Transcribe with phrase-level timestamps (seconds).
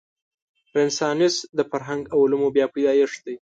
[0.75, 3.29] رنسانس د فرهنګ او علومو بیا پیدایښت دی.